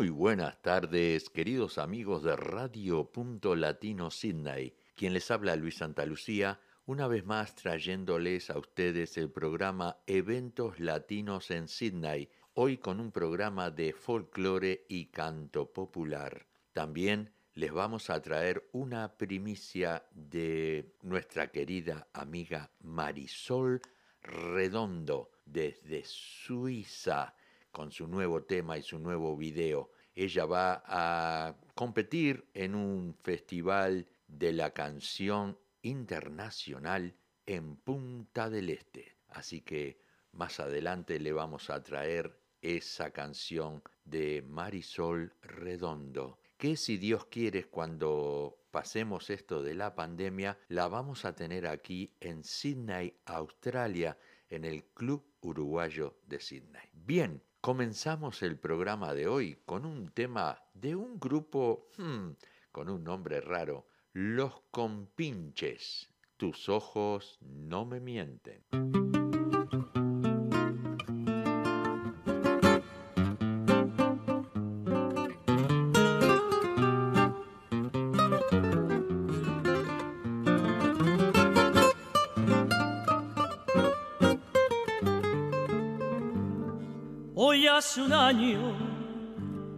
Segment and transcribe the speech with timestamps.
[0.00, 4.74] Muy buenas tardes, queridos amigos de Radio Punto Latino Sydney.
[4.96, 10.80] Quien les habla Luis Santa Lucía, una vez más trayéndoles a ustedes el programa Eventos
[10.80, 16.46] Latinos en Sydney, hoy con un programa de folclore y canto popular.
[16.72, 23.82] También les vamos a traer una primicia de nuestra querida amiga Marisol
[24.22, 27.34] Redondo desde Suiza
[27.70, 29.90] con su nuevo tema y su nuevo video.
[30.14, 37.14] Ella va a competir en un festival de la canción internacional
[37.46, 39.16] en Punta del Este.
[39.28, 40.00] Así que
[40.32, 47.64] más adelante le vamos a traer esa canción de Marisol Redondo, que si Dios quiere
[47.64, 54.18] cuando pasemos esto de la pandemia, la vamos a tener aquí en Sydney, Australia,
[54.48, 56.88] en el Club Uruguayo de Sydney.
[56.92, 62.30] Bien, comenzamos el programa de hoy con un tema de un grupo hmm,
[62.72, 66.10] con un nombre raro, Los Compinches.
[66.36, 69.09] Tus ojos no me mienten.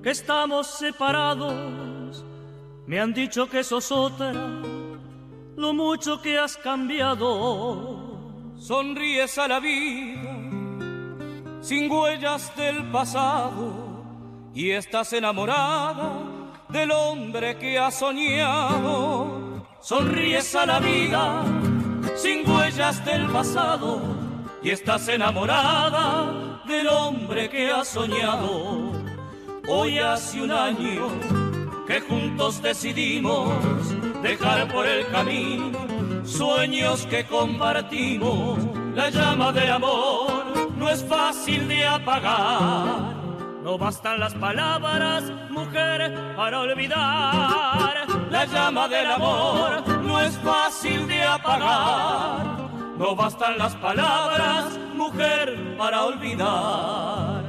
[0.03, 2.25] Que estamos separados.
[2.87, 4.33] Me han dicho que sos otra,
[5.57, 8.53] lo mucho que has cambiado.
[8.59, 10.37] Sonríes a la vida,
[11.61, 14.05] sin huellas del pasado,
[14.55, 16.13] y estás enamorada
[16.69, 19.65] del hombre que has soñado.
[19.81, 21.45] Sonríes a la vida,
[22.17, 24.01] sin huellas del pasado,
[24.63, 28.93] y estás enamorada del hombre que ha soñado.
[29.69, 31.09] Hoy hace un año
[31.87, 33.53] que juntos decidimos
[34.23, 35.71] dejar por el camino
[36.25, 38.59] sueños que compartimos.
[38.95, 43.17] La llama del amor no es fácil de apagar.
[43.63, 48.07] No bastan las palabras, mujer, para olvidar.
[48.31, 52.62] La llama del amor no es fácil de apagar.
[53.03, 57.43] No bastan las palabras, mujer, para olvidar.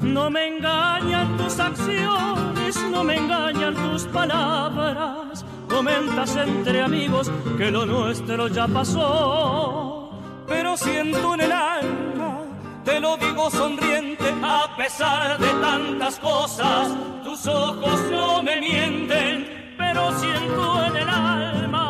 [0.00, 5.44] No me engañan tus acciones, no me engañan tus palabras.
[5.68, 10.10] Comentas entre amigos que lo nuestro ya pasó.
[10.48, 12.38] Pero siento en el alma,
[12.82, 16.88] te lo digo sonriente, a pesar de tantas cosas,
[17.22, 21.83] tus ojos no me mienten, pero siento en el alma,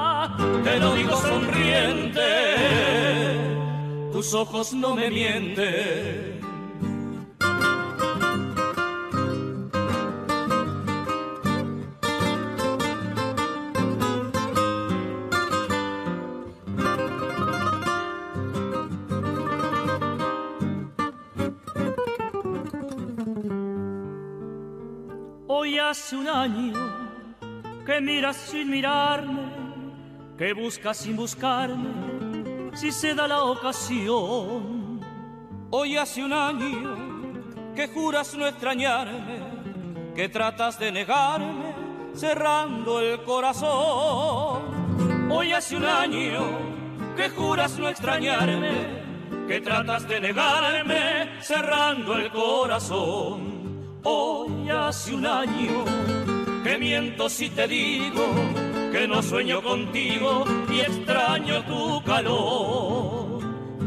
[0.63, 2.65] te lo digo sonriente
[4.25, 6.41] tus ojos no me mienten.
[25.49, 26.73] Hoy hace un año
[27.85, 29.44] que miras sin mirarme,
[30.37, 35.01] que buscas sin buscarme si se da la ocasión.
[35.71, 41.75] Hoy hace un año que juras no extrañarme, que tratas de negarme
[42.15, 44.63] cerrando el corazón.
[45.31, 46.43] Hoy hace un año
[47.17, 54.01] que juras no extrañarme, que tratas de negarme cerrando el corazón.
[54.03, 55.85] Hoy hace un año
[56.65, 58.64] que miento si te digo
[58.95, 63.43] que no sueño contigo y extraño tu calor.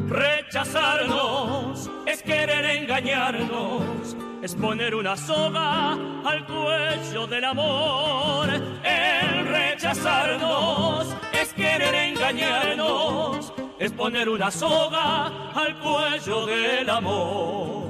[0.10, 5.94] Rechazarnos es querer engañarnos, es poner una soga
[6.26, 8.50] al cuello del amor.
[8.84, 17.88] El rechazarnos es querer engañarnos, es poner una soga al cuello del amor.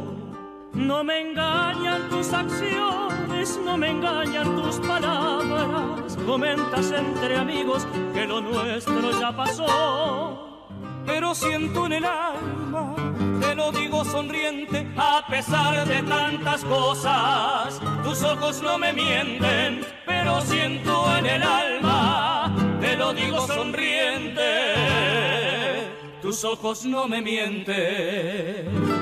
[0.74, 2.97] No me engañan tus acciones,
[3.64, 6.18] no me engañan tus palabras.
[6.26, 10.68] Comentas entre amigos que lo nuestro ya pasó.
[11.06, 12.96] Pero siento en el alma,
[13.40, 20.42] te lo digo sonriente, a pesar de tantas cosas, tus ojos no me mienten, pero
[20.42, 24.44] siento en el alma, te lo digo sonriente,
[26.22, 28.97] tus ojos no me mienten.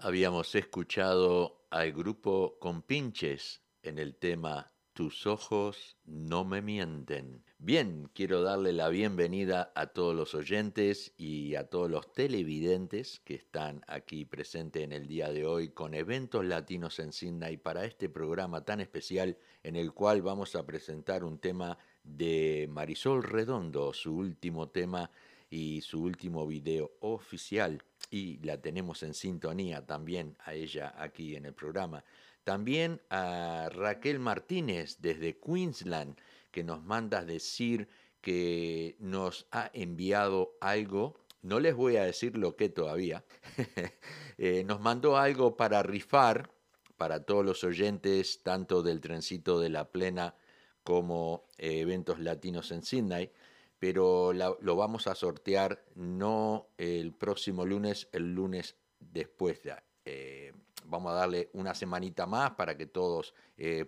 [0.00, 7.44] Habíamos escuchado al grupo Compinches en el tema Tus ojos no me mienten.
[7.58, 13.34] Bien, quiero darle la bienvenida a todos los oyentes y a todos los televidentes que
[13.34, 18.08] están aquí presentes en el día de hoy con eventos latinos en Sydney para este
[18.08, 24.14] programa tan especial en el cual vamos a presentar un tema de Marisol Redondo, su
[24.14, 25.10] último tema
[25.50, 31.46] y su último video oficial y la tenemos en sintonía también a ella aquí en
[31.46, 32.04] el programa.
[32.44, 36.16] También a Raquel Martínez desde Queensland
[36.50, 37.88] que nos manda decir
[38.20, 41.20] que nos ha enviado algo.
[41.42, 43.24] No les voy a decir lo que todavía.
[44.40, 46.48] Eh, nos mandó algo para rifar
[46.96, 50.36] para todos los oyentes, tanto del trencito de la plena
[50.84, 53.32] como eh, eventos latinos en Sydney,
[53.78, 59.62] pero lo vamos a sortear no el próximo lunes, el lunes después.
[59.62, 60.52] De, eh,
[60.84, 63.34] vamos a darle una semanita más para que todos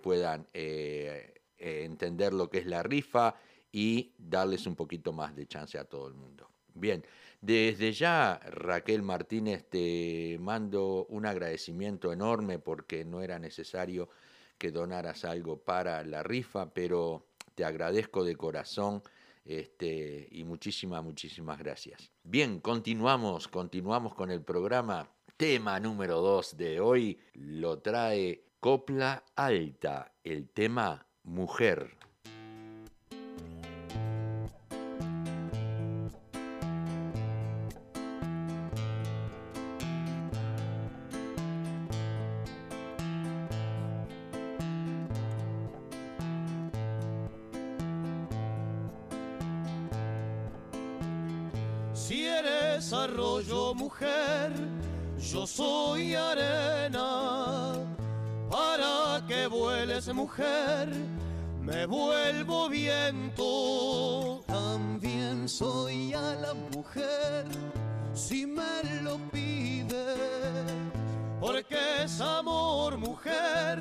[0.02, 3.37] puedan eh, entender lo que es la rifa
[3.72, 6.50] y darles un poquito más de chance a todo el mundo.
[6.75, 7.04] Bien,
[7.40, 14.08] desde ya Raquel Martínez te mando un agradecimiento enorme porque no era necesario
[14.58, 19.02] que donaras algo para la rifa, pero te agradezco de corazón
[19.44, 22.10] este, y muchísimas, muchísimas gracias.
[22.22, 25.08] Bien, continuamos, continuamos con el programa.
[25.37, 31.96] Tema número 2 de hoy lo trae Copla Alta, el tema mujer.
[54.00, 54.52] Mujer,
[55.19, 57.75] yo soy arena
[58.50, 60.88] para que vueles mujer,
[61.61, 64.43] me vuelvo viento.
[64.47, 67.44] También soy a la mujer,
[68.14, 70.17] si me lo pide,
[71.38, 73.79] porque es amor mujer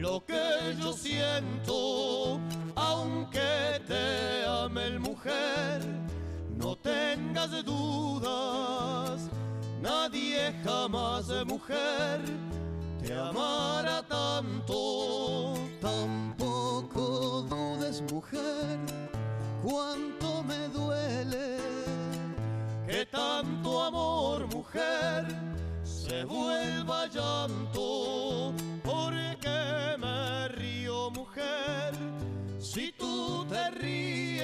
[0.00, 2.40] lo que yo siento,
[2.74, 6.05] aunque te ame mujer,
[7.46, 9.30] tengas dudas,
[9.80, 12.20] nadie jamás de mujer
[13.02, 15.54] te amara tanto.
[15.80, 18.78] Tampoco dudes, mujer,
[19.62, 21.58] cuánto me duele
[22.86, 25.24] que tanto amor, mujer,
[25.84, 28.52] se vuelva llanto.
[28.82, 31.92] Porque me río, mujer,
[32.58, 34.35] si tú te ríes,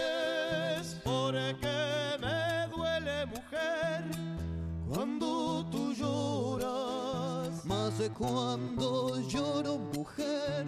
[8.18, 10.64] cuando lloro mujer,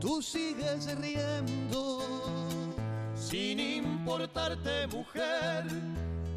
[0.00, 2.00] tú sigues riendo.
[3.14, 5.64] Sin importarte mujer,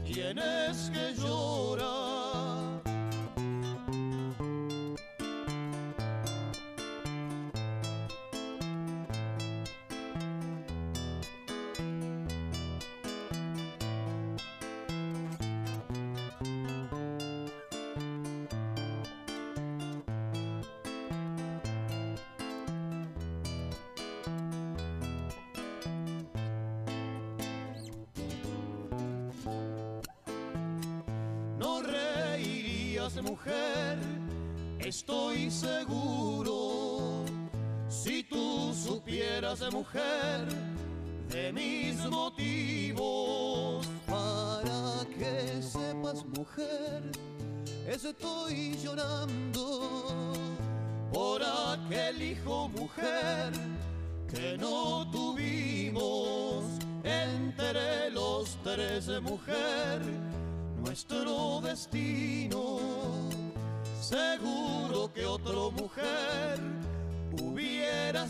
[0.06, 2.19] quién es que llora.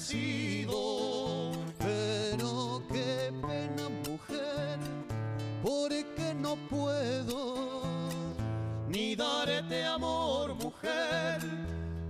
[0.10, 4.80] Sido, pero qué pena mujer,
[5.62, 7.84] porque no puedo
[8.88, 11.40] ni darte amor mujer,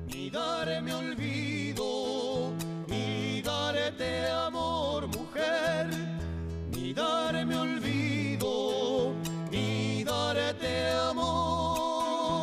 [0.07, 2.53] ni darme olvido,
[2.87, 5.87] ni darte amor mujer,
[6.71, 7.79] ni darme olvido
[10.59, 12.37] te amor,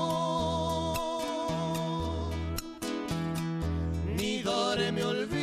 [4.17, 5.36] ni daré olvido.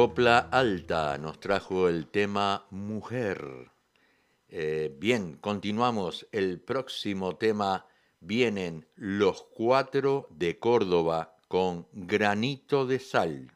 [0.00, 3.70] Copla Alta nos trajo el tema Mujer.
[4.48, 6.26] Eh, bien, continuamos.
[6.32, 7.84] El próximo tema
[8.18, 13.52] Vienen los cuatro de Córdoba con granito de sal.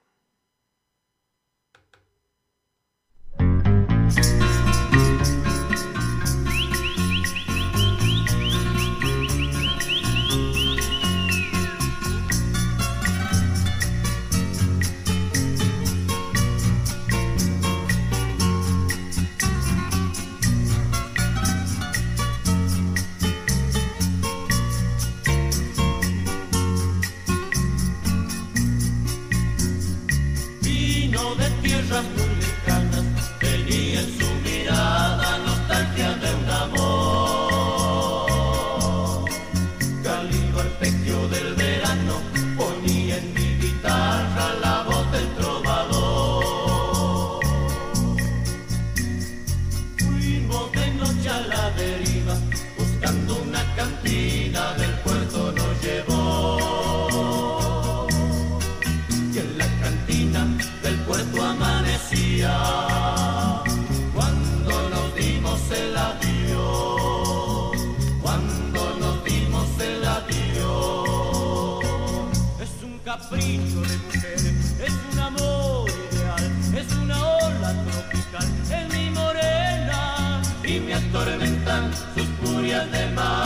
[81.14, 83.43] tormenta, sus furias de mar.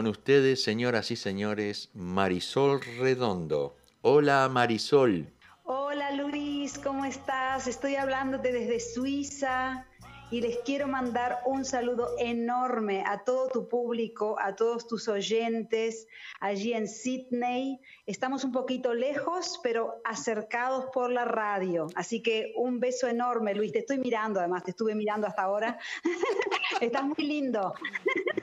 [0.00, 3.76] Con ustedes, señoras y señores, Marisol Redondo.
[4.00, 5.30] Hola Marisol.
[5.64, 7.66] Hola Luis, ¿cómo estás?
[7.66, 9.86] Estoy hablándote desde Suiza
[10.30, 16.06] y les quiero mandar un saludo enorme a todo tu público, a todos tus oyentes
[16.40, 17.80] allí en Sydney.
[18.06, 21.88] Estamos un poquito lejos, pero acercados por la radio.
[21.96, 23.72] Así que un beso enorme, Luis.
[23.72, 25.78] Te estoy mirando, además, te estuve mirando hasta ahora.
[26.80, 27.74] Estás muy lindo.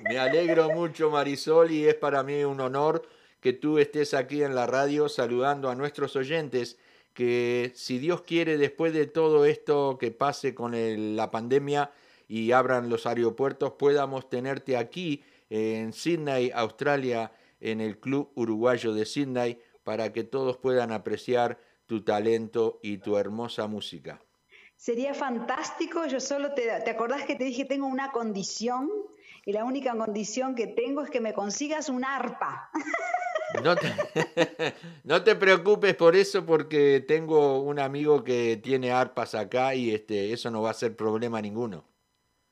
[0.09, 3.07] Me alegro mucho, Marisol, y es para mí un honor
[3.39, 6.77] que tú estés aquí en la radio saludando a nuestros oyentes
[7.17, 10.75] que si Dios quiere, después de todo esto que pase con
[11.15, 11.89] la pandemia
[12.27, 19.07] y abran los aeropuertos, podamos tenerte aquí en Sydney, Australia, en el Club Uruguayo de
[19.07, 21.57] Sydney, para que todos puedan apreciar
[21.87, 24.21] tu talento y tu hermosa música.
[24.75, 28.91] Sería fantástico, yo solo te, ¿te acordás que te dije tengo una condición?
[29.43, 32.69] Y la única condición que tengo es que me consigas un arpa.
[35.03, 40.33] No te, preocupes por eso porque tengo un amigo que tiene arpas acá y este,
[40.33, 41.85] eso no va a ser problema ninguno.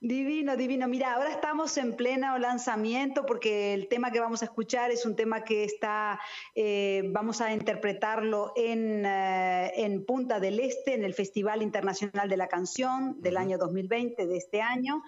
[0.05, 0.87] Divino, divino.
[0.87, 5.15] Mira, ahora estamos en pleno lanzamiento porque el tema que vamos a escuchar es un
[5.15, 6.19] tema que está,
[6.53, 12.37] eh, vamos a interpretarlo en, eh, en, Punta del Este, en el Festival Internacional de
[12.37, 15.01] la Canción del año 2020, de este año.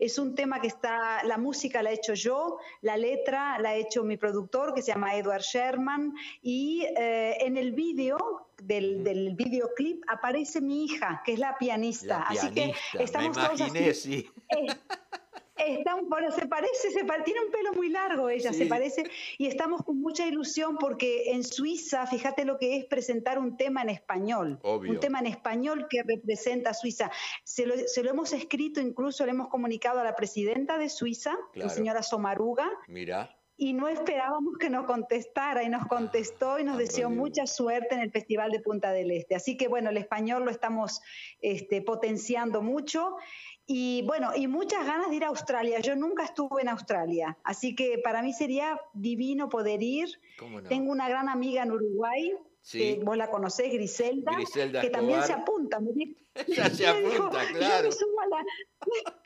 [0.00, 3.74] Es un tema que está, la música la he hecho yo, la letra la ha
[3.76, 9.34] hecho mi productor que se llama Edward Sherman y eh, en el vídeo del, del,
[9.34, 12.22] videoclip aparece mi hija, que es la pianista.
[12.22, 14.30] Así que estamos todos así, sí.
[15.60, 15.84] Eh,
[16.30, 19.04] se parece, se tiene un pelo muy largo ella, se parece,
[19.38, 23.82] y estamos con mucha ilusión porque en Suiza, fíjate lo que es presentar un tema
[23.82, 27.10] en español, un tema en español que representa a Suiza.
[27.44, 31.36] Se lo, se lo, hemos escrito, incluso le hemos comunicado a la presidenta de Suiza,
[31.54, 32.70] la señora Somaruga.
[32.88, 37.94] Mira y no esperábamos que nos contestara y nos contestó y nos deseó mucha suerte
[37.94, 39.34] en el Festival de Punta del Este.
[39.34, 41.02] Así que bueno, el español lo estamos
[41.42, 43.16] este, potenciando mucho
[43.66, 45.78] y bueno, y muchas ganas de ir a Australia.
[45.80, 50.08] Yo nunca estuve en Australia, así que para mí sería divino poder ir.
[50.70, 52.32] Tengo una gran amiga en Uruguay,
[52.72, 54.38] que vos la conocés, Griselda,
[54.80, 55.80] que también se apunta.
[55.80, 56.16] Me
[56.48, 57.90] ya se apunta, claro.
[57.90, 58.20] Yo me, subo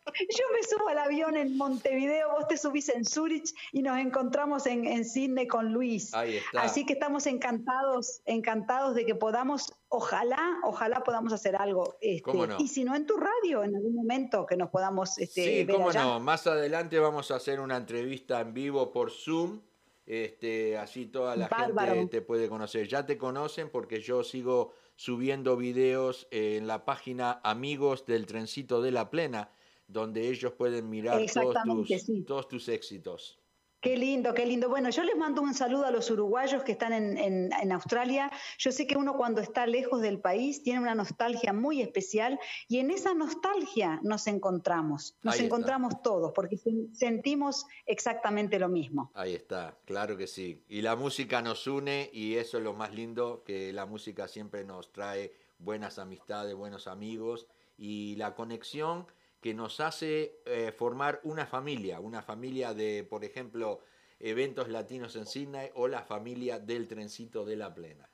[0.88, 5.46] al avión en Montevideo, vos te subís en Zurich y nos encontramos en, en Sydney
[5.46, 6.12] con Luis.
[6.54, 11.96] Así que estamos encantados, encantados de que podamos, ojalá, ojalá podamos hacer algo.
[12.00, 15.66] Este, y si no en tu radio, en algún momento que nos podamos este, Sí,
[15.72, 16.20] cómo no.
[16.20, 19.60] Más adelante vamos a hacer una entrevista en vivo por Zoom.
[20.06, 22.86] Este, así toda la gente te puede conocer.
[22.88, 28.90] Ya te conocen porque yo sigo subiendo videos en la página Amigos del Trencito de
[28.90, 29.50] la Plena.
[29.86, 33.38] Donde ellos pueden mirar todos tus, todos tus éxitos.
[33.84, 34.70] Qué lindo, qué lindo.
[34.70, 38.32] Bueno, yo les mando un saludo a los uruguayos que están en, Australia.
[38.56, 42.78] Yo sé que uno cuando está lejos del país tiene una nostalgia muy especial y
[42.78, 46.56] en esa nostalgia nos encontramos, nos encontramos todos porque
[46.94, 49.10] sentimos exactamente lo mismo.
[49.12, 50.64] Ahí está, claro que sí.
[50.66, 54.64] Y la música nos une y eso es lo más lindo, que la música siempre
[54.64, 59.06] nos trae buenas amistades, buenos amigos y la conexión
[59.44, 63.82] que nos hace eh, formar una familia, una familia de, por ejemplo,
[64.18, 68.08] eventos latinos en Sydney o la familia del trencito de la plena.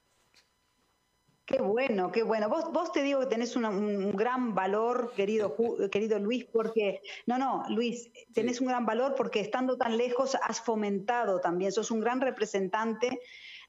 [1.46, 2.48] Qué bueno, qué bueno.
[2.48, 5.54] Vos, vos te digo que tenés un gran valor, querido,
[5.92, 10.60] querido Luis, porque, no, no, Luis, tenés un gran valor porque estando tan lejos has
[10.60, 13.20] fomentado también, sos un gran representante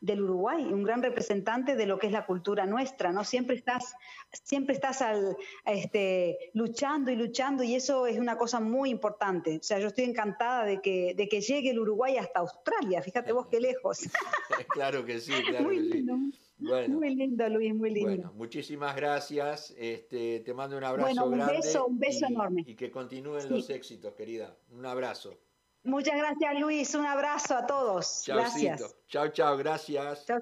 [0.02, 3.24] del Uruguay, un gran representante de lo que es la cultura nuestra, ¿no?
[3.24, 3.94] Siempre estás,
[4.44, 9.58] siempre estás al, este, luchando y luchando y eso es una cosa muy importante.
[9.58, 13.32] O sea, yo estoy encantada de que, de que llegue el Uruguay hasta Australia, fíjate
[13.32, 14.00] vos qué lejos.
[14.70, 16.18] claro que sí, claro muy que lindo.
[16.90, 18.10] muy lindo, Luis, muy lindo.
[18.10, 19.72] Bueno, muchísimas gracias.
[19.78, 22.64] Este, te mando un abrazo bueno, un Beso, un beso enorme.
[22.66, 24.58] Y que continúen los éxitos, querida.
[24.72, 25.38] Un abrazo.
[25.84, 26.96] Muchas gracias, Luis.
[26.96, 28.24] Un abrazo a todos.
[28.28, 28.96] Gracias.
[29.08, 30.26] Chao, chao, gracias.
[30.26, 30.42] Chao,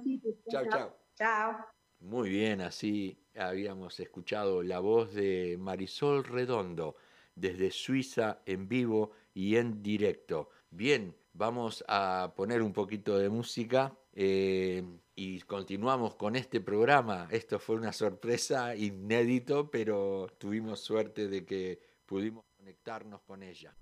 [0.69, 0.95] chao.
[1.15, 1.65] Chao.
[1.99, 6.95] Muy bien, así habíamos escuchado la voz de Marisol Redondo
[7.36, 10.49] desde Suiza en vivo y en directo.
[10.69, 14.84] Bien, vamos a poner un poquito de música eh,
[15.15, 17.28] y continuamos con este programa.
[17.32, 23.75] Esto fue una sorpresa inédito, pero tuvimos suerte de que pudimos conectarnos con ella.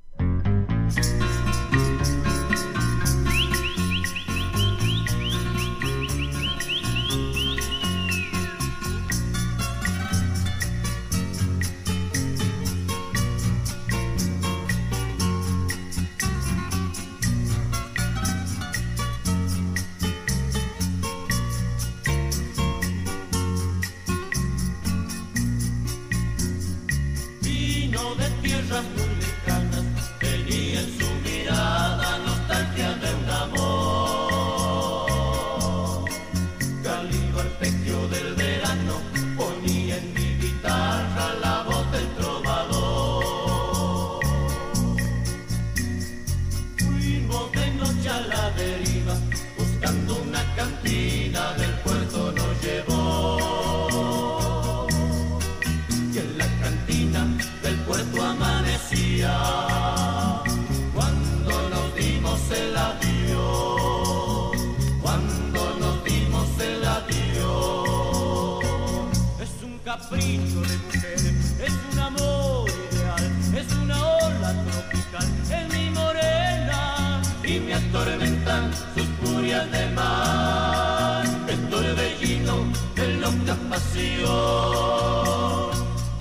[70.15, 79.05] es un amor ideal, es una ola tropical, es mi morena y me atormentan sus
[79.21, 84.07] furias de mar, el torbellino de loca pasión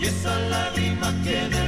[0.01, 1.66] y esa lágrima que de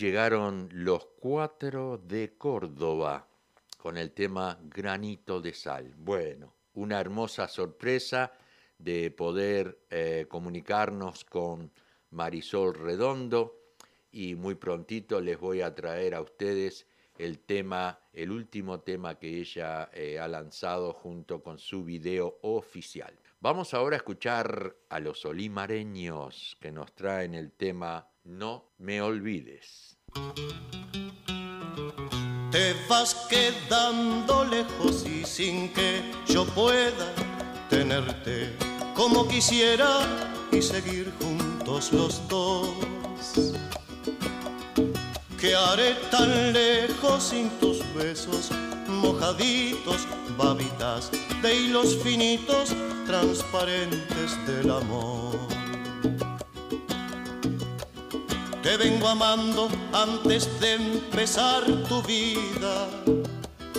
[0.00, 3.28] llegaron los cuatro de Córdoba
[3.76, 5.92] con el tema Granito de Sal.
[5.94, 8.32] Bueno, una hermosa sorpresa
[8.78, 11.70] de poder eh, comunicarnos con
[12.12, 13.74] Marisol Redondo
[14.10, 16.86] y muy prontito les voy a traer a ustedes
[17.18, 23.14] el tema, el último tema que ella eh, ha lanzado junto con su video oficial.
[23.40, 29.89] Vamos ahora a escuchar a los olimareños que nos traen el tema No me olvides.
[32.50, 37.14] Te vas quedando lejos y sin que yo pueda
[37.68, 38.52] tenerte
[38.94, 40.00] como quisiera
[40.52, 42.68] y seguir juntos los dos.
[45.40, 48.50] ¿Qué haré tan lejos sin tus besos
[48.88, 52.74] mojaditos, babitas de hilos finitos,
[53.06, 55.59] transparentes del amor?
[58.70, 62.86] Te vengo amando antes de empezar tu vida,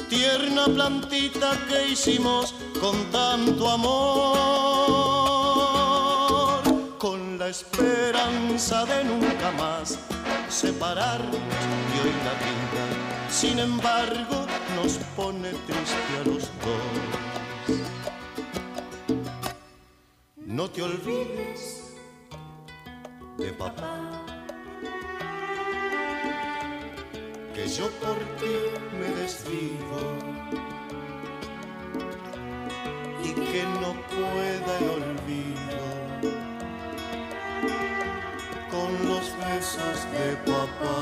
[0.09, 4.17] tierna plantita que hicimos con tanto amor,
[6.97, 9.97] con la esperanza de nunca más
[10.49, 12.83] separarnos y hoy la vida,
[13.29, 16.91] sin embargo, nos pone triste a los dos.
[20.35, 21.93] No te olvides
[23.37, 24.40] de papá,
[27.61, 28.55] que yo por ti
[28.97, 29.99] me desvivo
[33.23, 35.81] y que no pueda el olvido
[38.71, 41.01] con los besos de papá.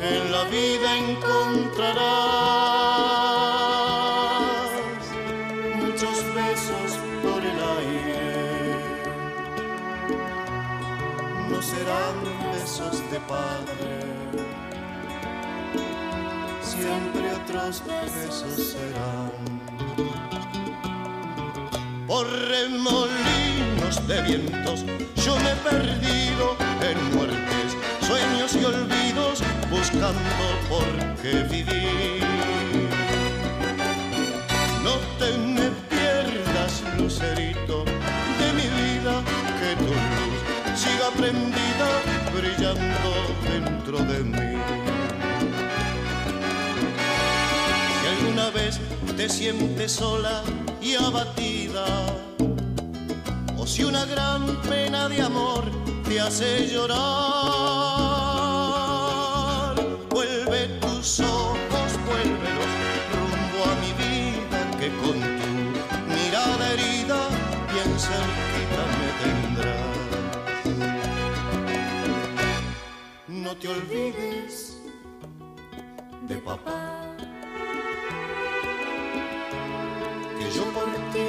[0.00, 2.67] En la vida encontrarás
[13.26, 14.00] padre,
[16.62, 19.32] siempre otros besos serán
[22.06, 24.84] por remolinos de vientos.
[25.16, 27.76] Yo me he perdido en muertes,
[28.06, 30.20] sueños y olvidos, buscando
[30.68, 32.37] por qué vivir.
[44.04, 44.58] De mí.
[48.00, 48.80] Si alguna vez
[49.16, 50.42] te sientes sola,
[50.80, 51.86] y abatida.
[53.58, 55.64] O si una gran pena de amor
[56.08, 56.94] te hace llorar,
[60.10, 62.72] vuelve tus ojos, vuélvelos
[63.16, 65.50] rumbo a mi vida que con tu
[66.14, 67.20] mirada herida
[67.72, 67.98] bien
[73.48, 74.76] No te olvides
[76.28, 77.16] de papá.
[80.54, 81.28] yo por ti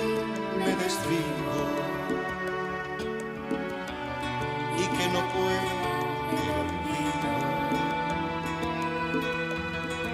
[0.59, 1.57] me desvivo
[4.77, 5.71] y que no puedo
[6.57, 6.69] el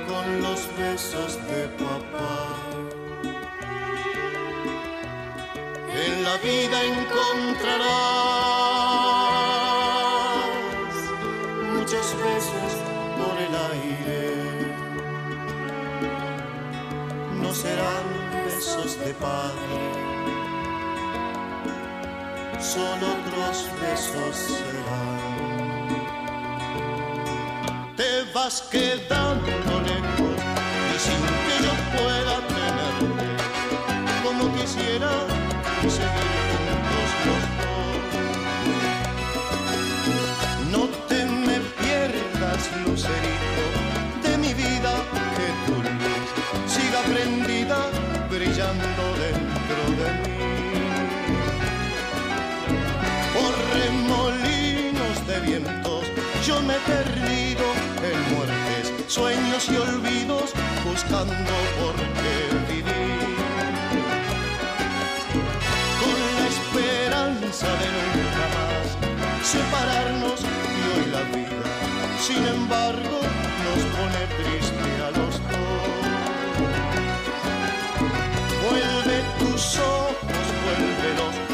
[0.08, 2.38] con los besos de papá.
[6.06, 8.35] En la vida encontrarás
[17.42, 19.78] No serán besos de padre,
[22.60, 25.16] solo otros besos serán.
[27.96, 29.75] Te vas quedando
[56.46, 57.66] yo me he perdido
[58.04, 60.52] en muertes, sueños y olvidos,
[60.86, 61.34] buscando
[61.80, 62.38] por qué
[62.72, 63.36] vivir.
[66.02, 68.86] Con la esperanza de nunca más
[69.44, 71.68] separarnos y hoy la vida,
[72.22, 73.18] sin embargo,
[73.66, 75.94] nos pone triste a los dos.
[78.62, 81.45] Vuelve tus ojos, vuélvelos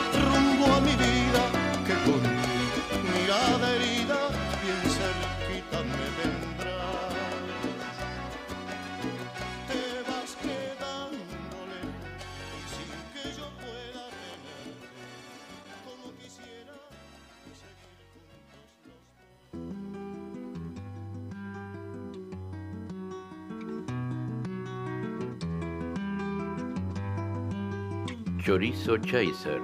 [28.51, 29.61] Chorizo Chaser,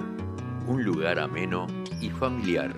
[0.66, 1.66] un lugar ameno
[2.00, 2.74] y familiar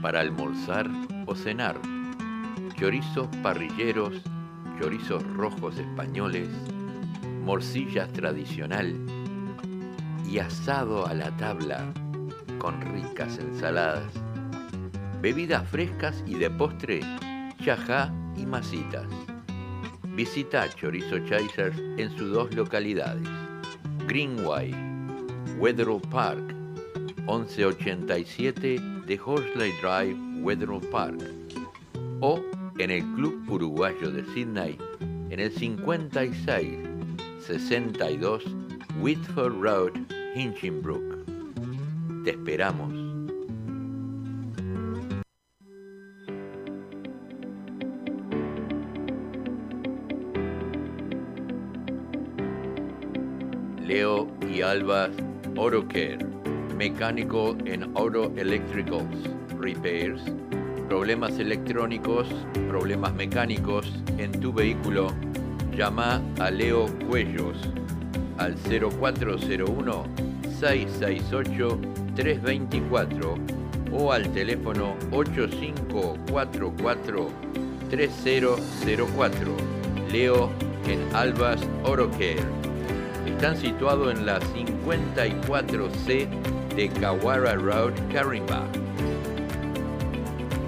[0.00, 0.88] para almorzar
[1.26, 1.74] o cenar.
[2.78, 4.22] Chorizos parrilleros,
[4.80, 6.48] chorizos rojos españoles,
[7.42, 8.94] morcillas tradicional
[10.24, 11.92] y asado a la tabla
[12.58, 14.12] con ricas ensaladas.
[15.20, 17.00] Bebidas frescas y de postre,
[17.60, 19.08] chajá y masitas.
[20.14, 23.28] Visita Chorizo Chasers en sus dos localidades,
[24.06, 24.93] Greenway,
[25.58, 26.52] Wetherall Park,
[27.26, 31.22] 1187 de Horsley Drive, Wetherall Park,
[32.20, 32.40] o
[32.78, 34.76] en el Club Uruguayo de Sydney,
[35.30, 36.78] en el 56
[37.46, 38.44] 62
[39.00, 39.92] Whitford Road,
[40.34, 41.24] Hinchinbrook.
[42.24, 42.92] Te esperamos.
[53.86, 55.10] Leo y Alba
[55.54, 56.18] Care,
[56.76, 60.20] mecánico en Auto Electricals, repairs,
[60.88, 62.26] problemas electrónicos,
[62.68, 65.12] problemas mecánicos en tu vehículo,
[65.76, 67.56] llama a Leo Cuellos
[68.38, 70.04] al 0401
[70.58, 71.78] 668
[72.16, 73.38] 324
[73.92, 77.28] o al teléfono 8544
[77.90, 79.56] 3004.
[80.10, 80.50] Leo
[80.88, 81.60] en Albas
[82.18, 82.63] Care.
[83.34, 86.28] Están situados en la 54C
[86.76, 88.62] de Kawara Road, Carimba.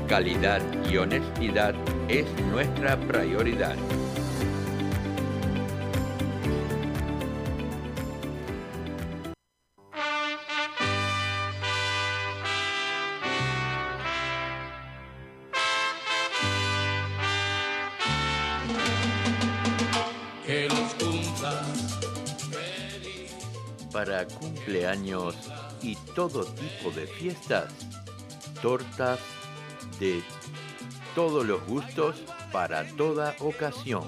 [0.09, 1.75] Calidad y honestidad
[2.09, 3.77] es nuestra prioridad.
[24.41, 25.35] Cumpleaños
[25.81, 27.73] y todo tipo de fiestas,
[28.61, 29.19] tortas
[29.99, 30.23] de
[31.15, 32.17] todos los gustos
[32.53, 34.05] para toda ocasión.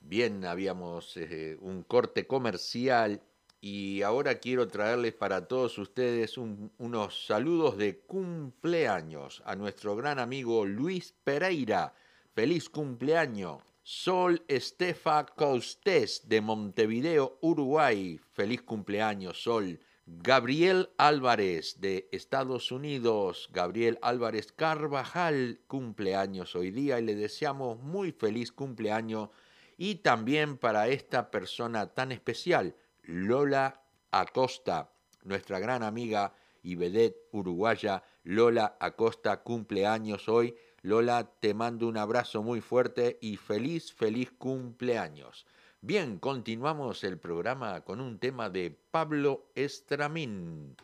[0.00, 3.22] Bien, habíamos eh, un corte comercial
[3.60, 10.64] y ahora quiero traerles para todos ustedes unos saludos de cumpleaños a nuestro gran amigo
[10.64, 11.92] Luis Pereira.
[12.34, 13.69] Feliz cumpleaños.
[13.82, 18.20] Sol Estefa Costés de Montevideo, Uruguay.
[18.32, 19.80] Feliz cumpleaños, Sol.
[20.04, 23.48] Gabriel Álvarez de Estados Unidos.
[23.52, 29.30] Gabriel Álvarez Carvajal, cumpleaños hoy día y le deseamos muy feliz cumpleaños.
[29.78, 34.90] Y también para esta persona tan especial, Lola Acosta,
[35.22, 38.02] nuestra gran amiga y vedette uruguaya.
[38.24, 40.54] Lola Acosta, cumpleaños hoy.
[40.82, 45.46] Lola, te mando un abrazo muy fuerte y feliz, feliz cumpleaños.
[45.82, 50.76] Bien, continuamos el programa con un tema de Pablo Estramín.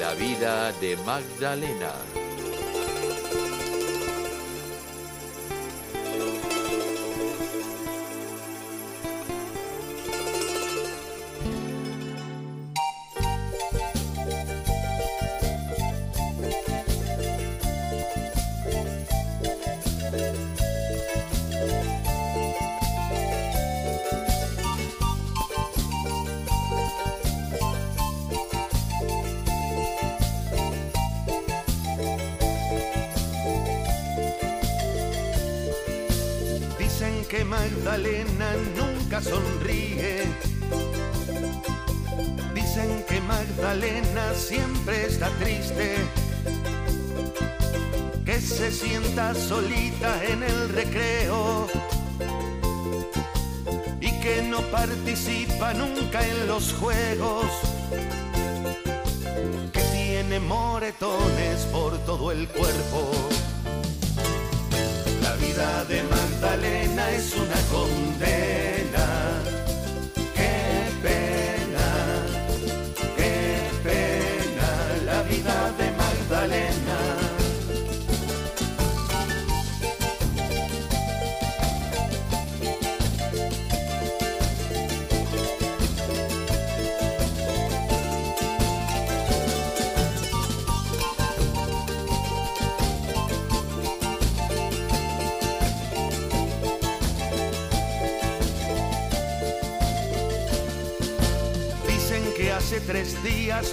[0.00, 1.92] La vida de Magdalena.
[56.54, 57.33] Los juegos,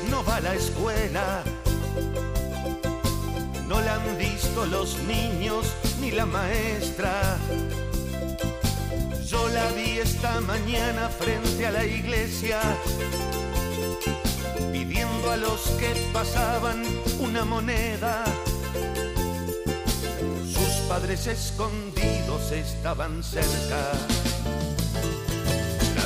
[0.10, 1.44] no va a la escuela.
[3.68, 7.38] No la han visto los niños ni la maestra.
[9.26, 12.60] Yo la vi esta mañana frente a la iglesia,
[14.72, 16.84] pidiendo a los que pasaban
[17.20, 18.24] una moneda.
[20.46, 23.94] Sus padres escondidos estaban cerca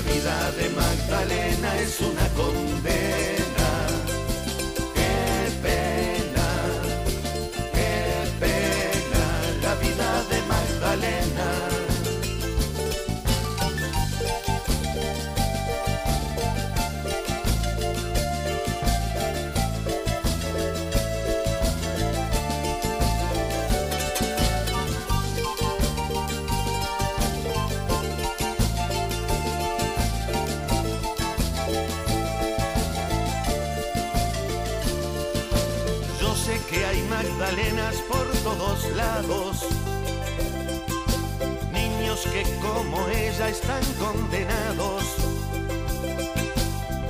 [0.06, 3.65] vida de Magdalena es una condena.
[41.74, 45.04] Niños que como ella están condenados.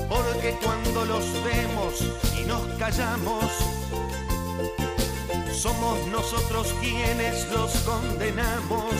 [0.09, 2.03] Porque cuando los vemos
[2.39, 3.45] y nos callamos,
[5.53, 8.95] somos nosotros quienes los condenamos.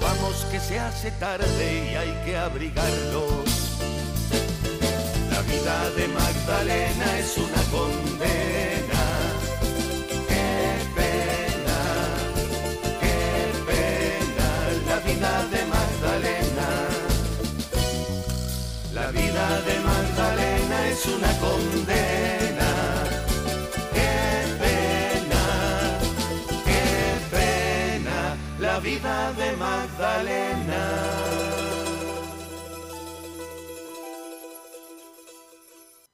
[0.00, 3.44] Vamos que se hace tarde y hay que abrigarlos.
[5.30, 8.81] La vida de Magdalena es una condena.
[19.12, 22.70] Vida de Magdalena es una condena.
[23.92, 24.12] Qué
[24.62, 25.44] pena,
[26.64, 30.82] qué pena, la vida de Magdalena.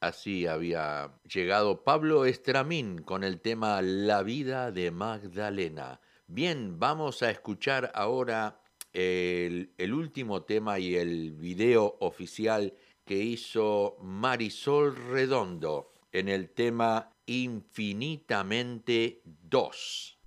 [0.01, 6.01] Así había llegado Pablo Estramín con el tema La vida de Magdalena.
[6.27, 8.61] Bien, vamos a escuchar ahora
[8.99, 19.23] el, último tema y el video oficial que hizo Marisol Redondo en el tema Infinitamente
[19.25, 20.18] 2.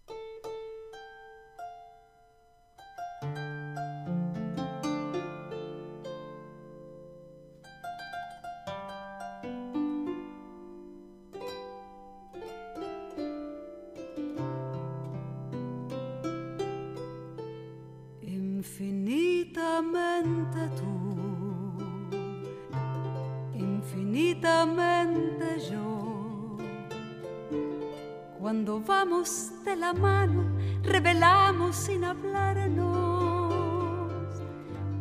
[28.51, 30.43] De la mano,
[30.83, 32.91] revelamos sin hablarnos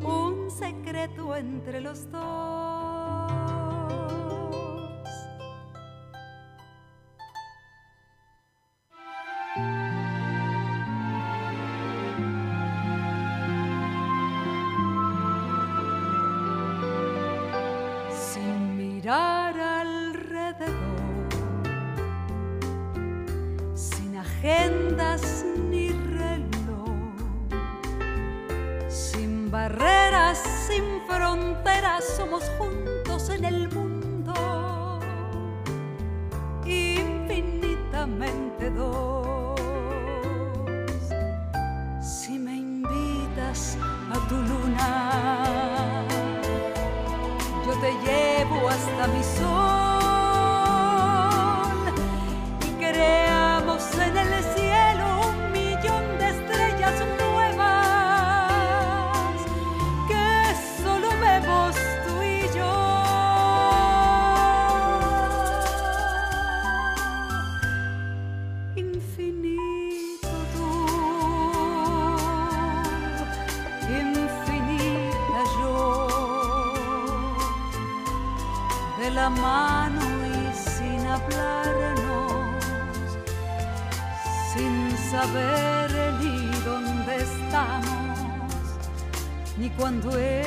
[0.04, 2.20] un secreto entre los dos.
[18.12, 19.39] Sin mirar
[32.20, 34.34] somos juntos en el mundo,
[36.66, 39.58] infinitamente dos.
[42.02, 43.78] Si me invitas
[44.14, 46.04] a tu luna,
[47.64, 49.79] yo te llevo hasta mi sol.
[89.90, 90.39] Ni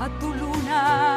[0.00, 1.09] a tu luna.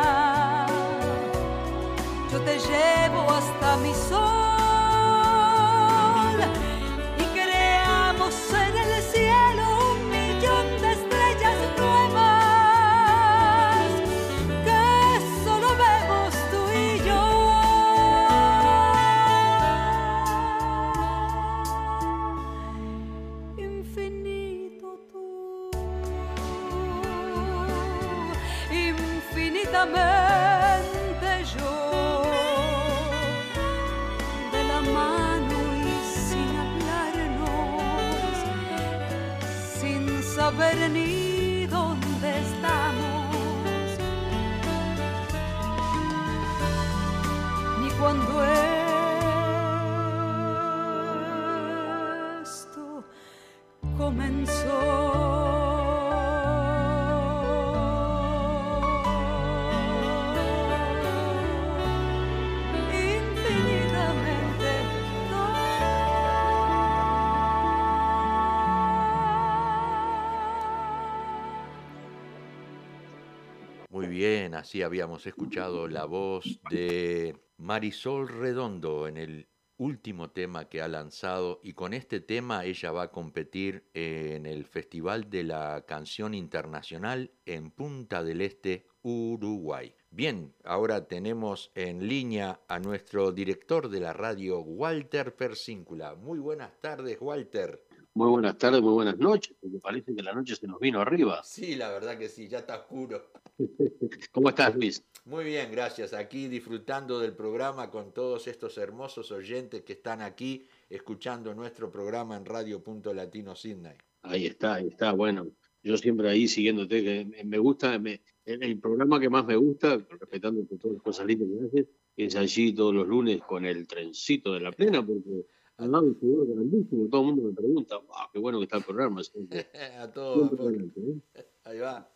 [74.53, 79.47] Así habíamos escuchado la voz de Marisol Redondo en el
[79.77, 84.65] último tema que ha lanzado y con este tema ella va a competir en el
[84.65, 89.93] Festival de la Canción Internacional en Punta del Este, Uruguay.
[90.09, 96.15] Bien, ahora tenemos en línea a nuestro director de la radio, Walter Persíncula.
[96.15, 97.83] Muy buenas tardes, Walter.
[98.15, 101.41] Muy buenas tardes, muy buenas noches, porque parece que la noche se nos vino arriba.
[101.43, 103.31] Sí, la verdad que sí, ya está oscuro.
[104.31, 105.03] ¿Cómo estás, Luis?
[105.25, 106.13] Muy bien, gracias.
[106.13, 112.37] Aquí disfrutando del programa con todos estos hermosos oyentes que están aquí escuchando nuestro programa
[112.37, 113.95] en Radio Punto Latino Sydney.
[114.21, 115.11] Ahí está, ahí está.
[115.13, 115.47] Bueno,
[115.81, 117.99] yo siempre ahí siguiéndote, que me gusta,
[118.45, 122.73] el programa que más me gusta, respetando todas las cosas lindas que haces, es allí
[122.73, 125.45] todos los lunes con el trencito de la plena, porque
[125.77, 128.77] al lado un seguro grandísimo, todo el mundo me pregunta, wow, qué bueno que está
[128.77, 129.21] el programa.
[129.99, 130.51] a todos.
[130.97, 131.19] ¿eh?
[131.63, 132.09] Ahí va.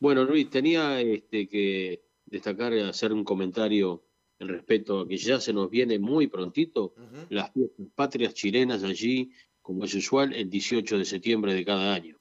[0.00, 4.04] Bueno, Luis, tenía este, que destacar, hacer un comentario
[4.38, 6.94] en respecto a que ya se nos viene muy prontito
[7.30, 9.30] las fiestas patrias chilenas allí,
[9.62, 12.16] como es usual, el 18 de septiembre de cada año.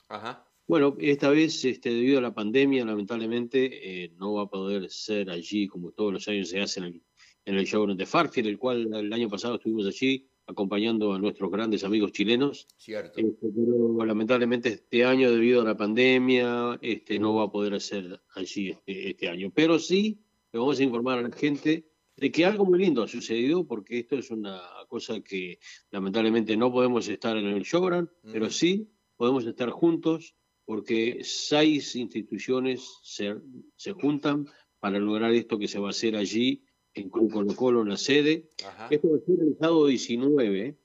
[0.65, 5.29] Bueno, esta vez, este, debido a la pandemia, lamentablemente, eh, no va a poder ser
[5.29, 7.03] allí como todos los años se hace en el,
[7.45, 11.51] en el show de Farfield, el cual el año pasado estuvimos allí acompañando a nuestros
[11.51, 12.67] grandes amigos chilenos.
[12.77, 13.19] Cierto.
[13.19, 18.21] Este, pero lamentablemente este año, debido a la pandemia, este, no va a poder hacer
[18.35, 19.51] allí este, este, año.
[19.53, 20.19] Pero sí,
[20.51, 21.85] le vamos a informar a la gente
[22.15, 25.59] de que algo muy lindo ha sucedido, porque esto es una cosa que
[25.91, 30.35] lamentablemente no podemos estar en el showground, pero sí podemos estar juntos,
[30.65, 33.35] porque seis instituciones se,
[33.75, 34.47] se juntan
[34.79, 36.63] para lograr esto que se va a hacer allí
[36.93, 38.49] en Colo Colo, la sede.
[38.89, 40.77] Esto va a ser el sábado 19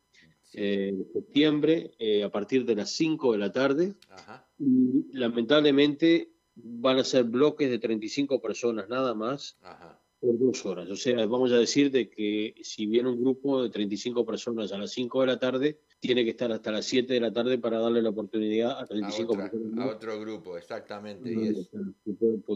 [0.54, 3.94] eh, de septiembre, eh, a partir de las 5 de la tarde.
[4.58, 9.58] Y lamentablemente van a ser bloques de 35 personas nada más.
[10.20, 10.90] por dos horas.
[10.90, 14.78] O sea, vamos a decir de que si viene un grupo de 35 personas a
[14.78, 17.80] las 5 de la tarde, tiene que estar hasta las 7 de la tarde para
[17.80, 19.78] darle la oportunidad a 35 personas.
[19.78, 21.34] A otro grupo, exactamente.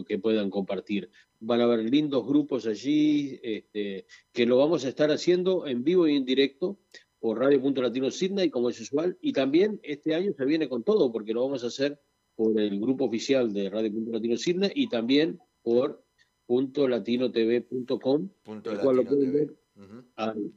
[0.07, 1.09] Que puedan compartir.
[1.39, 6.07] Van a haber lindos grupos allí, este, que lo vamos a estar haciendo en vivo
[6.07, 6.79] y en directo
[7.19, 9.17] por Radio Punto Latino Sydney, como es usual.
[9.21, 11.99] Y también este año se viene con todo, porque lo vamos a hacer
[12.35, 16.03] por el grupo oficial de Radio Punto Latino Sydney y también por
[16.45, 18.29] punto latinotv.com,
[18.65, 19.55] el cual lo pueden ver,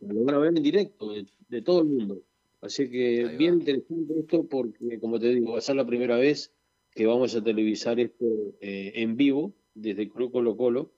[0.00, 1.12] lo van a ver en directo
[1.48, 2.22] de todo el mundo.
[2.60, 6.52] Así que bien interesante esto porque, como te digo, va a ser la primera vez
[6.90, 8.24] que vamos a televisar esto
[8.60, 10.92] eh, en vivo desde Club Colo Colo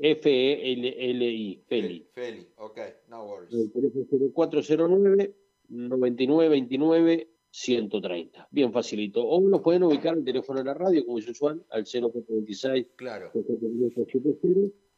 [0.00, 1.64] F-E-L-L-I.
[1.66, 2.06] Feli.
[2.12, 3.54] Feli, ok, no worries.
[3.54, 5.34] El teléfono 0409
[5.68, 8.48] 9929 130.
[8.50, 9.26] Bien facilito.
[9.26, 13.30] O lo pueden ubicar el teléfono de la radio, como es usual, al 0426 claro.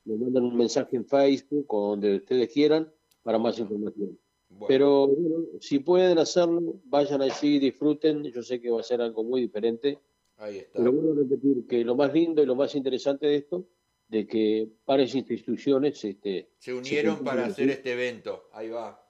[0.05, 2.93] nos mandan un mensaje en Facebook o donde ustedes quieran
[3.23, 4.19] para más información.
[4.69, 8.25] Pero bueno, si pueden hacerlo, vayan allí, disfruten.
[8.25, 9.99] Yo sé que va a ser algo muy diferente.
[10.39, 10.79] Ahí está.
[10.79, 13.69] Pero bueno repetir que lo más lindo y lo más interesante de esto,
[14.09, 18.51] de que varias instituciones este, se unieron para hacer este evento.
[18.53, 19.09] Ahí va.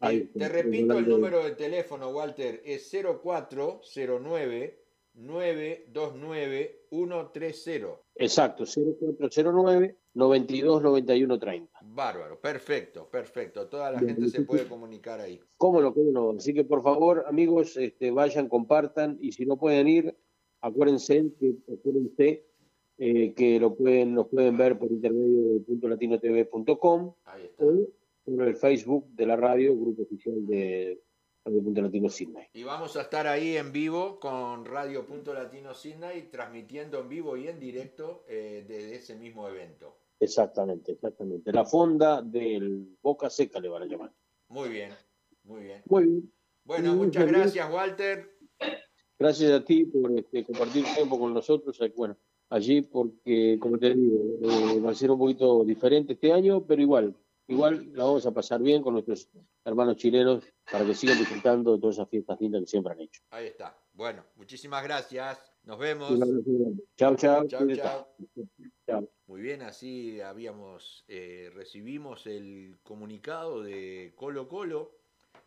[0.00, 4.84] te repito el número de teléfono, Walter, es 0409
[5.14, 8.00] 929 130.
[8.16, 11.78] Exacto, 0409 92 91 30.
[11.82, 13.66] Bárbaro, perfecto, perfecto.
[13.68, 15.40] Toda la gente se puede comunicar ahí.
[15.56, 16.36] Cómo cómo no.
[16.36, 20.16] Así que por favor, amigos, este, vayan, compartan y si no pueden ir,
[20.64, 22.44] acuérdense que, acuérdense,
[22.98, 27.14] eh, que lo pueden, nos pueden ver por intermedio de puntolatinotv.com
[27.58, 31.00] o por el Facebook de la radio, grupo oficial de
[31.44, 32.46] Radio Punto Latino Sydney.
[32.54, 37.36] Y vamos a estar ahí en vivo con Radio Punto Latino Sydney, transmitiendo en vivo
[37.36, 39.98] y en directo eh, desde ese mismo evento.
[40.18, 41.52] Exactamente, exactamente.
[41.52, 44.12] La fonda del Boca Seca le van a llamar.
[44.48, 44.92] Muy bien,
[45.42, 45.82] muy bien.
[45.86, 46.32] Muy bien.
[46.64, 48.34] Bueno, muchas gracias, Walter.
[49.18, 51.80] Gracias a ti por este, compartir tiempo con nosotros.
[51.80, 52.16] Eh, bueno,
[52.50, 56.82] allí porque, como te digo, eh, va a ser un poquito diferente este año, pero
[56.82, 57.14] igual,
[57.46, 59.28] igual la vamos a pasar bien con nuestros
[59.64, 63.22] hermanos chilenos para que sigan disfrutando de todas esas fiestas lindas que siempre han hecho.
[63.30, 63.76] Ahí está.
[63.92, 65.38] Bueno, muchísimas gracias.
[65.62, 66.10] Nos vemos.
[66.96, 67.46] Chao, chao.
[67.46, 75.03] Chao, Muy bien, así habíamos, eh, recibimos el comunicado de Colo Colo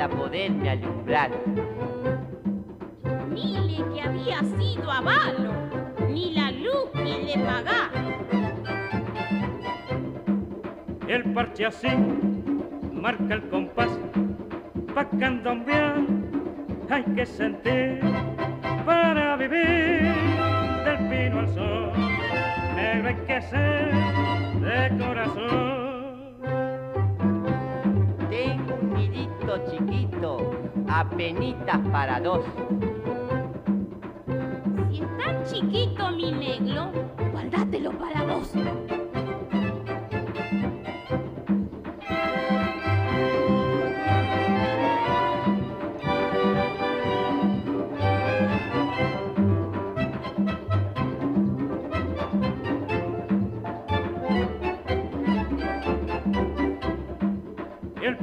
[0.00, 1.30] Para poderme alumbrar.
[3.34, 5.52] Dile que había sido avalo,
[6.08, 7.90] ni la luz ni le pagar.
[11.06, 11.88] El parche así
[12.94, 13.90] marca el compás
[14.94, 16.00] pa' candombear
[16.88, 18.00] hay que sentir
[18.86, 20.14] para vivir
[20.84, 21.92] del pino al sol.
[22.74, 23.92] Negro hay que ser
[24.62, 25.59] de corazón.
[31.00, 32.44] Apenitas para dos.
[34.90, 36.92] Si es tan chiquito mi negro,
[37.32, 38.52] guardátelo para vos.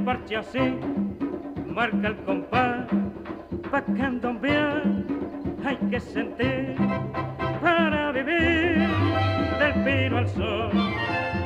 [0.08, 0.58] parche así,
[1.78, 2.88] marca el compás,
[3.70, 4.82] pa' candombear
[5.64, 6.74] hay que sentir
[7.62, 8.88] para vivir
[9.60, 10.72] del pino al sol,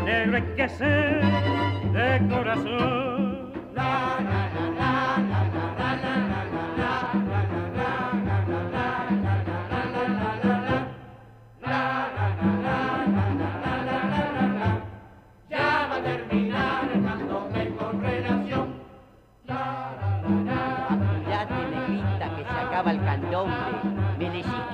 [0.06, 1.20] negro hay que ser
[1.92, 3.11] de corazón.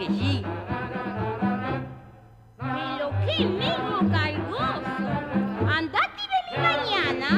[0.09, 0.43] Gigi.
[2.57, 3.11] Pero.
[5.69, 6.23] Andate
[6.57, 7.31] mañana.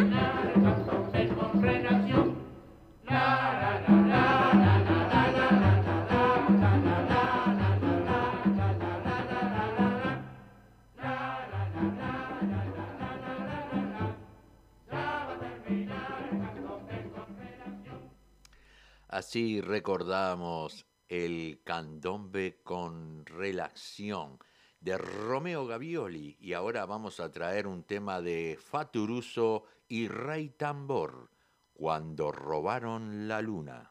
[19.08, 24.38] Así recordamos el candombe con relación
[24.78, 31.30] de Romeo Gavioli y ahora vamos a traer un tema de Faturuso y Rey Tambor,
[31.74, 33.89] cuando robaron la luna.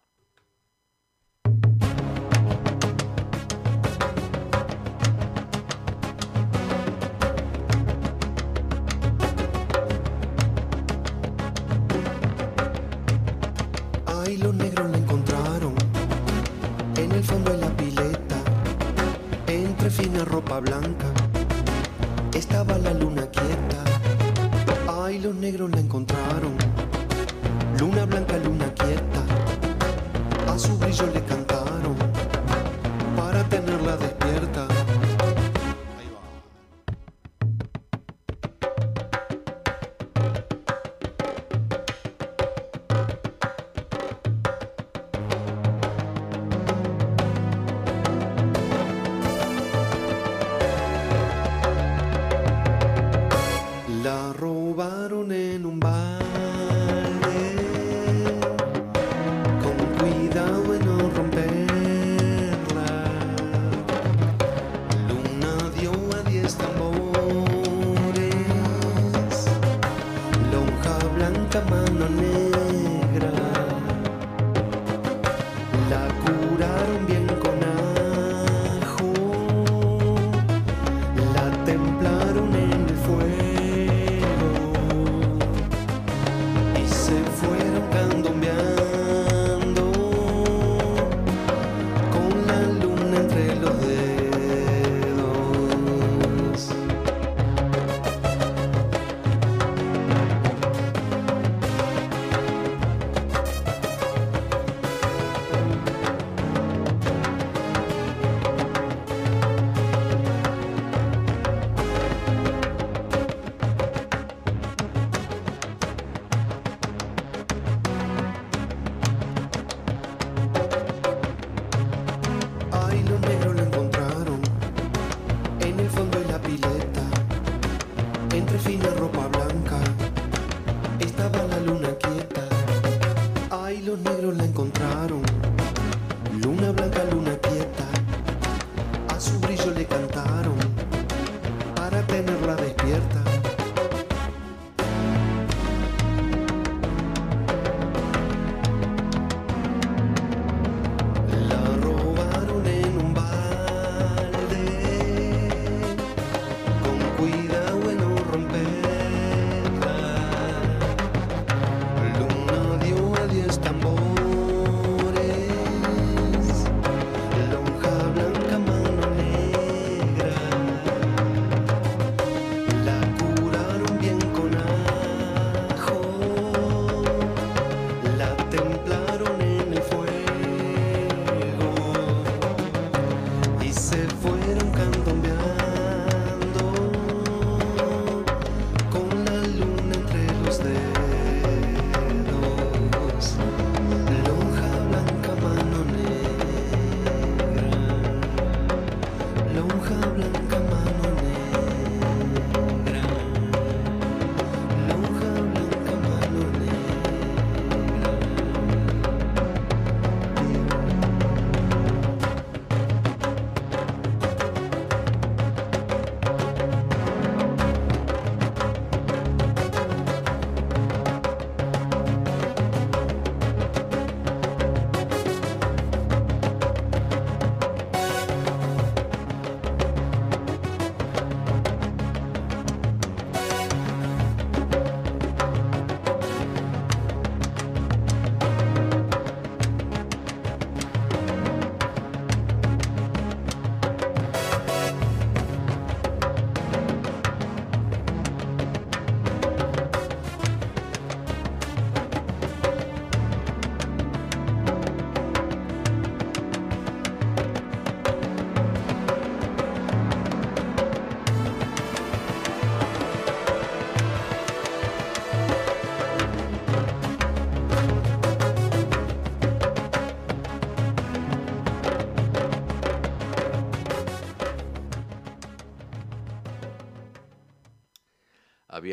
[22.34, 23.84] Estaba la luna quieta.
[25.04, 26.56] Ay, los negros la encontraron.
[27.78, 29.22] Luna blanca, luna quieta.
[30.48, 31.96] A su brillo le cantaron
[33.18, 34.78] para tenerla despierta.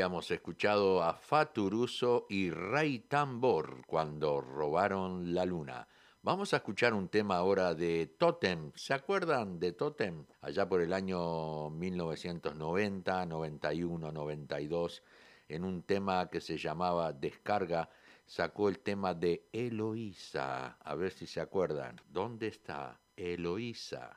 [0.06, 5.88] habíamos escuchado a Faturuso y Rey Tambor cuando robaron la luna.
[6.22, 8.70] Vamos a escuchar un tema ahora de Totem.
[8.76, 10.24] ¿Se acuerdan de Totem?
[10.42, 15.02] Allá por el año 1990, 91, 92,
[15.48, 17.90] en un tema que se llamaba Descarga,
[18.24, 20.76] sacó el tema de Eloísa.
[20.84, 22.00] A ver si se acuerdan.
[22.08, 24.16] ¿Dónde está Eloísa?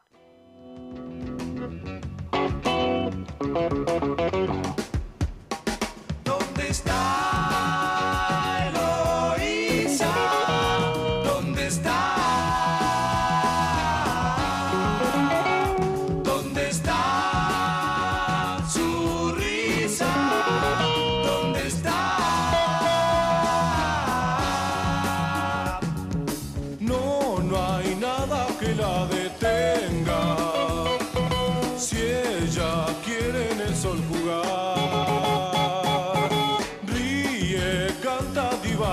[6.70, 7.29] ¿Dónde está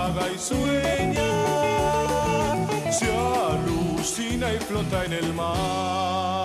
[0.07, 1.33] divaga y sueña.
[2.91, 6.36] Se alucina y flota en el mar.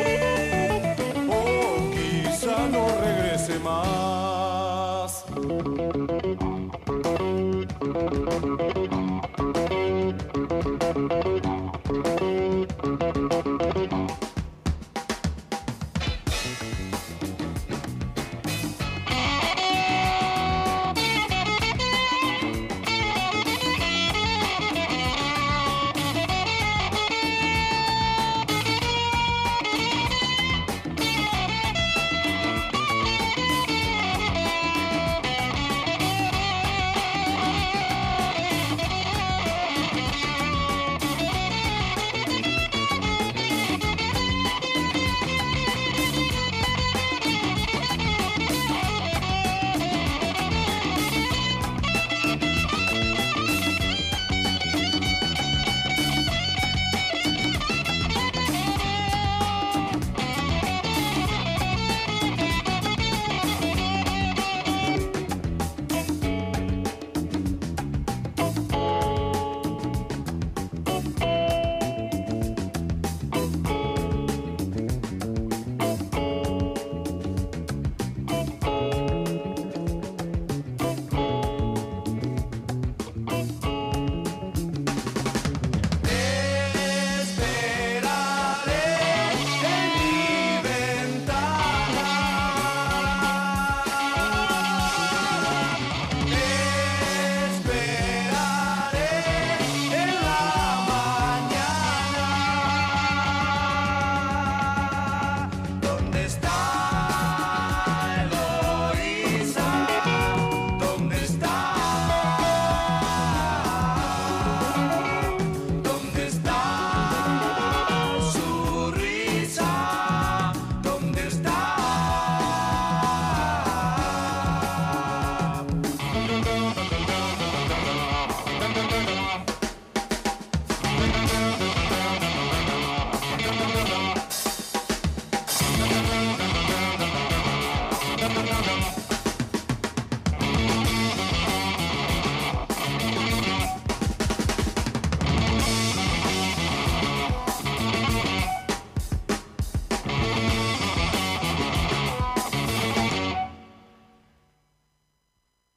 [1.28, 4.13] o quizá no regrese más.